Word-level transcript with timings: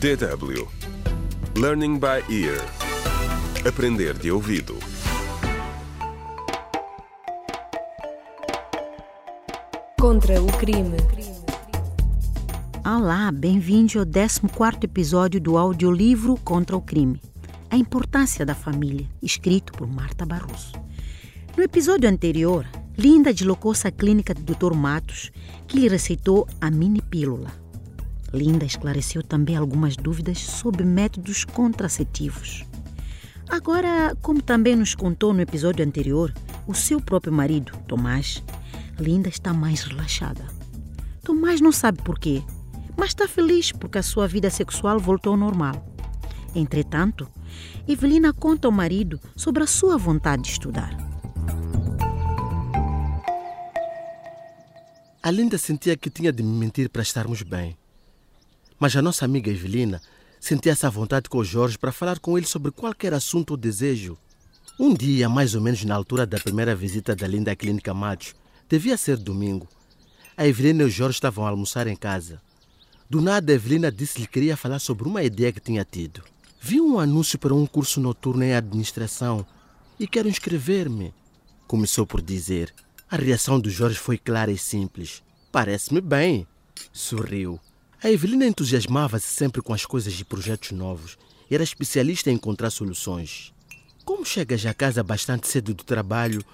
DW 0.00 0.68
Learning 1.56 1.98
by 1.98 2.22
Ear 2.28 2.60
Aprender 3.66 4.12
de 4.18 4.30
ouvido 4.30 4.76
Contra 9.98 10.42
o 10.42 10.46
crime. 10.58 10.96
Olá, 12.84 13.30
bem-vindo 13.32 13.98
ao 13.98 14.04
14 14.04 14.80
episódio 14.82 15.40
do 15.40 15.56
audiolivro 15.56 16.36
Contra 16.44 16.76
o 16.76 16.82
Crime. 16.82 17.20
A 17.70 17.76
importância 17.76 18.44
da 18.44 18.54
família, 18.54 19.08
escrito 19.22 19.72
por 19.72 19.86
Marta 19.86 20.26
Barroso. 20.26 20.72
No 21.56 21.62
episódio 21.62 22.10
anterior, 22.10 22.66
Linda 22.98 23.32
deslocou-se 23.32 23.86
à 23.86 23.90
clínica 23.90 24.34
do 24.34 24.42
Dr. 24.42 24.74
Matos, 24.74 25.30
que 25.66 25.78
lhe 25.78 25.88
receitou 25.88 26.46
a 26.60 26.70
mini 26.70 27.00
pílula. 27.00 27.63
Linda 28.34 28.64
esclareceu 28.64 29.22
também 29.22 29.56
algumas 29.56 29.96
dúvidas 29.96 30.40
sobre 30.40 30.84
métodos 30.84 31.44
contraceptivos. 31.44 32.64
Agora, 33.48 34.16
como 34.20 34.42
também 34.42 34.74
nos 34.74 34.92
contou 34.92 35.32
no 35.32 35.40
episódio 35.40 35.86
anterior, 35.86 36.34
o 36.66 36.74
seu 36.74 37.00
próprio 37.00 37.32
marido, 37.32 37.72
Tomás, 37.86 38.42
Linda 38.98 39.28
está 39.28 39.52
mais 39.52 39.84
relaxada. 39.84 40.44
Tomás 41.22 41.60
não 41.60 41.70
sabe 41.70 42.02
porquê, 42.02 42.42
mas 42.96 43.10
está 43.10 43.28
feliz 43.28 43.70
porque 43.70 43.98
a 43.98 44.02
sua 44.02 44.26
vida 44.26 44.50
sexual 44.50 44.98
voltou 44.98 45.34
ao 45.34 45.38
normal. 45.38 45.86
Entretanto, 46.56 47.28
Evelina 47.86 48.32
conta 48.32 48.66
ao 48.66 48.72
marido 48.72 49.20
sobre 49.36 49.62
a 49.62 49.66
sua 49.66 49.96
vontade 49.96 50.42
de 50.42 50.50
estudar. 50.50 50.96
A 55.22 55.30
Linda 55.30 55.56
sentia 55.56 55.96
que 55.96 56.10
tinha 56.10 56.32
de 56.32 56.42
me 56.42 56.58
mentir 56.58 56.90
para 56.90 57.02
estarmos 57.02 57.42
bem. 57.42 57.76
Mas 58.78 58.96
a 58.96 59.02
nossa 59.02 59.24
amiga 59.24 59.50
Evelina 59.50 60.00
sentia 60.40 60.72
essa 60.72 60.90
vontade 60.90 61.28
com 61.28 61.38
o 61.38 61.44
Jorge 61.44 61.78
para 61.78 61.92
falar 61.92 62.18
com 62.18 62.36
ele 62.36 62.46
sobre 62.46 62.70
qualquer 62.70 63.14
assunto 63.14 63.52
ou 63.52 63.56
desejo. 63.56 64.18
Um 64.78 64.92
dia, 64.92 65.28
mais 65.28 65.54
ou 65.54 65.60
menos 65.60 65.84
na 65.84 65.94
altura 65.94 66.26
da 66.26 66.38
primeira 66.38 66.74
visita 66.74 67.14
da 67.14 67.26
Linda 67.26 67.54
Clínica 67.54 67.94
Matos, 67.94 68.34
devia 68.68 68.96
ser 68.96 69.16
domingo. 69.16 69.68
A 70.36 70.46
Evelina 70.46 70.82
e 70.82 70.86
o 70.86 70.90
Jorge 70.90 71.16
estavam 71.16 71.46
a 71.46 71.50
almoçar 71.50 71.86
em 71.86 71.94
casa. 71.94 72.42
Do 73.08 73.20
nada, 73.20 73.52
a 73.52 73.54
Evelina 73.54 73.92
disse-lhe 73.92 74.26
que 74.26 74.32
queria 74.32 74.56
falar 74.56 74.80
sobre 74.80 75.06
uma 75.06 75.22
ideia 75.22 75.52
que 75.52 75.60
tinha 75.60 75.84
tido. 75.84 76.22
Vi 76.60 76.80
um 76.80 76.98
anúncio 76.98 77.38
para 77.38 77.54
um 77.54 77.66
curso 77.66 78.00
noturno 78.00 78.42
em 78.42 78.54
administração 78.54 79.46
e 80.00 80.08
quero 80.08 80.28
inscrever-me. 80.28 81.14
Começou 81.66 82.06
por 82.06 82.20
dizer. 82.20 82.74
A 83.08 83.16
reação 83.16 83.60
do 83.60 83.70
Jorge 83.70 83.98
foi 83.98 84.18
clara 84.18 84.50
e 84.50 84.58
simples. 84.58 85.22
Parece-me 85.52 86.00
bem. 86.00 86.46
Sorriu. 86.92 87.60
A 88.02 88.10
Evelina 88.10 88.46
entusiasmava-se 88.46 89.28
sempre 89.28 89.62
com 89.62 89.72
as 89.72 89.86
coisas 89.86 90.18
e 90.18 90.24
projetos 90.24 90.72
novos. 90.72 91.16
Era 91.50 91.62
especialista 91.62 92.30
em 92.30 92.34
encontrar 92.34 92.70
soluções. 92.70 93.52
Como 94.04 94.24
chegas 94.24 94.64
a 94.66 94.74
casa 94.74 95.02
bastante 95.02 95.48
cedo 95.48 95.72
do 95.72 95.84
trabalho, 95.84 96.44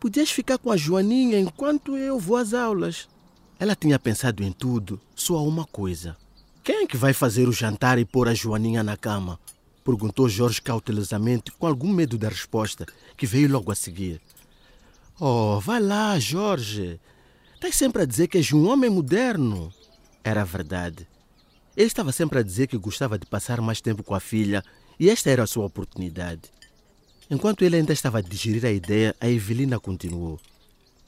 podias 0.00 0.30
ficar 0.30 0.58
com 0.58 0.70
a 0.70 0.76
Joaninha 0.76 1.38
enquanto 1.38 1.96
eu 1.96 2.18
vou 2.18 2.36
às 2.36 2.54
aulas. 2.54 3.08
Ela 3.58 3.74
tinha 3.74 3.98
pensado 3.98 4.42
em 4.42 4.52
tudo, 4.52 5.00
só 5.14 5.44
uma 5.44 5.66
coisa. 5.66 6.16
Quem 6.64 6.84
é 6.84 6.86
que 6.86 6.96
vai 6.96 7.12
fazer 7.12 7.48
o 7.48 7.52
jantar 7.52 7.98
e 7.98 8.04
pôr 8.04 8.28
a 8.28 8.34
Joaninha 8.34 8.82
na 8.82 8.96
cama? 8.96 9.38
Perguntou 9.84 10.28
Jorge 10.28 10.60
cautelosamente, 10.60 11.50
com 11.52 11.66
algum 11.66 11.92
medo 11.92 12.18
da 12.18 12.28
resposta, 12.28 12.86
que 13.16 13.26
veio 13.26 13.50
logo 13.50 13.72
a 13.72 13.74
seguir. 13.74 14.20
Oh, 15.18 15.58
vai 15.60 15.80
lá, 15.80 16.18
Jorge. 16.18 17.00
Estás 17.54 17.74
sempre 17.74 18.02
a 18.02 18.06
dizer 18.06 18.28
que 18.28 18.38
és 18.38 18.52
um 18.52 18.68
homem 18.68 18.88
moderno. 18.88 19.72
Era 20.28 20.44
verdade. 20.44 21.08
Ele 21.74 21.86
estava 21.86 22.12
sempre 22.12 22.38
a 22.38 22.42
dizer 22.42 22.66
que 22.66 22.76
gostava 22.76 23.18
de 23.18 23.24
passar 23.24 23.62
mais 23.62 23.80
tempo 23.80 24.02
com 24.02 24.14
a 24.14 24.20
filha 24.20 24.62
e 25.00 25.08
esta 25.08 25.30
era 25.30 25.44
a 25.44 25.46
sua 25.46 25.64
oportunidade. 25.64 26.42
Enquanto 27.30 27.64
ele 27.64 27.76
ainda 27.76 27.94
estava 27.94 28.18
a 28.18 28.20
digerir 28.20 28.66
a 28.66 28.70
ideia, 28.70 29.16
a 29.22 29.26
Evelina 29.26 29.80
continuou. 29.80 30.38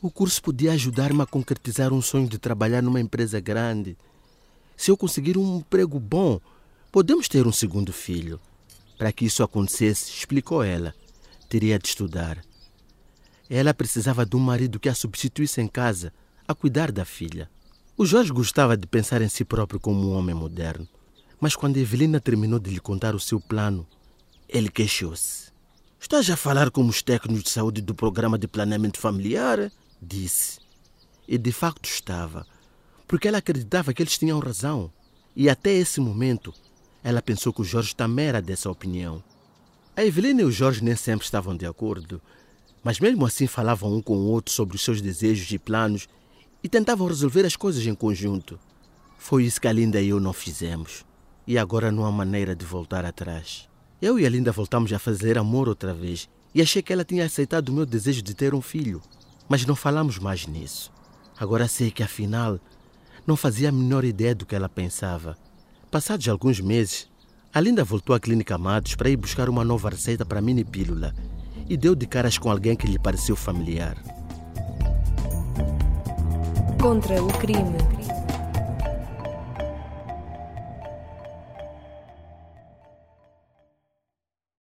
O 0.00 0.10
curso 0.10 0.42
podia 0.42 0.72
ajudar-me 0.72 1.20
a 1.20 1.26
concretizar 1.26 1.92
um 1.92 2.00
sonho 2.00 2.26
de 2.30 2.38
trabalhar 2.38 2.80
numa 2.80 2.98
empresa 2.98 3.38
grande. 3.40 3.94
Se 4.74 4.90
eu 4.90 4.96
conseguir 4.96 5.36
um 5.36 5.58
emprego 5.58 6.00
bom, 6.00 6.40
podemos 6.90 7.28
ter 7.28 7.46
um 7.46 7.52
segundo 7.52 7.92
filho. 7.92 8.40
Para 8.96 9.12
que 9.12 9.26
isso 9.26 9.42
acontecesse, 9.42 10.10
explicou 10.10 10.62
ela, 10.62 10.94
teria 11.46 11.78
de 11.78 11.88
estudar. 11.88 12.42
Ela 13.50 13.74
precisava 13.74 14.24
de 14.24 14.34
um 14.34 14.40
marido 14.40 14.80
que 14.80 14.88
a 14.88 14.94
substituísse 14.94 15.60
em 15.60 15.68
casa, 15.68 16.10
a 16.48 16.54
cuidar 16.54 16.90
da 16.90 17.04
filha. 17.04 17.50
O 18.00 18.06
Jorge 18.06 18.32
gostava 18.32 18.78
de 18.78 18.86
pensar 18.86 19.20
em 19.20 19.28
si 19.28 19.44
próprio 19.44 19.78
como 19.78 20.00
um 20.00 20.16
homem 20.16 20.34
moderno. 20.34 20.88
Mas 21.38 21.54
quando 21.54 21.76
Evelina 21.76 22.18
terminou 22.18 22.58
de 22.58 22.70
lhe 22.70 22.80
contar 22.80 23.14
o 23.14 23.20
seu 23.20 23.38
plano, 23.38 23.86
ele 24.48 24.70
queixou-se. 24.70 25.52
Estás 26.00 26.30
a 26.30 26.34
falar 26.34 26.70
como 26.70 26.88
os 26.88 27.02
técnicos 27.02 27.42
de 27.42 27.50
saúde 27.50 27.82
do 27.82 27.94
programa 27.94 28.38
de 28.38 28.48
planeamento 28.48 28.98
familiar? 28.98 29.70
Disse. 30.00 30.60
E 31.28 31.36
de 31.36 31.52
facto 31.52 31.84
estava, 31.84 32.46
porque 33.06 33.28
ela 33.28 33.36
acreditava 33.36 33.92
que 33.92 34.02
eles 34.02 34.16
tinham 34.16 34.38
razão. 34.38 34.90
E 35.36 35.50
até 35.50 35.70
esse 35.70 36.00
momento, 36.00 36.54
ela 37.04 37.20
pensou 37.20 37.52
que 37.52 37.60
o 37.60 37.64
Jorge 37.64 37.94
também 37.94 38.28
era 38.28 38.40
dessa 38.40 38.70
opinião. 38.70 39.22
A 39.94 40.02
Evelina 40.02 40.40
e 40.40 40.46
o 40.46 40.50
Jorge 40.50 40.82
nem 40.82 40.96
sempre 40.96 41.26
estavam 41.26 41.54
de 41.54 41.66
acordo, 41.66 42.18
mas 42.82 42.98
mesmo 42.98 43.26
assim 43.26 43.46
falavam 43.46 43.92
um 43.92 44.00
com 44.00 44.16
o 44.16 44.26
outro 44.28 44.54
sobre 44.54 44.74
os 44.74 44.82
seus 44.82 45.02
desejos 45.02 45.52
e 45.52 45.58
planos 45.58 46.08
e 46.62 46.68
tentavam 46.68 47.06
resolver 47.06 47.44
as 47.44 47.56
coisas 47.56 47.86
em 47.86 47.94
conjunto. 47.94 48.58
Foi 49.18 49.44
isso 49.44 49.60
que 49.60 49.68
a 49.68 49.72
Linda 49.72 50.00
e 50.00 50.08
eu 50.08 50.20
não 50.20 50.32
fizemos. 50.32 51.04
E 51.46 51.58
agora 51.58 51.90
não 51.90 52.04
há 52.04 52.12
maneira 52.12 52.54
de 52.54 52.64
voltar 52.64 53.04
atrás. 53.04 53.68
Eu 54.00 54.18
e 54.18 54.24
a 54.24 54.30
Linda 54.30 54.52
voltamos 54.52 54.92
a 54.92 54.98
fazer 54.98 55.36
amor 55.36 55.68
outra 55.68 55.92
vez 55.92 56.28
e 56.54 56.62
achei 56.62 56.82
que 56.82 56.92
ela 56.92 57.04
tinha 57.04 57.24
aceitado 57.24 57.68
o 57.68 57.72
meu 57.72 57.84
desejo 57.84 58.22
de 58.22 58.34
ter 58.34 58.54
um 58.54 58.60
filho. 58.60 59.02
Mas 59.48 59.66
não 59.66 59.74
falamos 59.74 60.18
mais 60.18 60.46
nisso. 60.46 60.92
Agora 61.38 61.68
sei 61.68 61.90
que 61.90 62.02
afinal 62.02 62.58
não 63.26 63.36
fazia 63.36 63.68
a 63.68 63.72
menor 63.72 64.04
ideia 64.04 64.34
do 64.34 64.46
que 64.46 64.54
ela 64.54 64.68
pensava. 64.68 65.36
Passados 65.90 66.28
alguns 66.28 66.60
meses, 66.60 67.08
a 67.52 67.60
Linda 67.60 67.84
voltou 67.84 68.14
à 68.14 68.20
Clínica 68.20 68.54
Amados 68.54 68.94
para 68.94 69.10
ir 69.10 69.16
buscar 69.16 69.48
uma 69.48 69.64
nova 69.64 69.90
receita 69.90 70.24
para 70.24 70.38
a 70.38 70.42
mini 70.42 70.64
pílula 70.64 71.14
e 71.68 71.76
deu 71.76 71.94
de 71.94 72.06
caras 72.06 72.38
com 72.38 72.50
alguém 72.50 72.76
que 72.76 72.86
lhe 72.86 72.98
pareceu 72.98 73.36
familiar 73.36 74.19
contra 76.80 77.22
o 77.22 77.26
crime. 77.26 78.19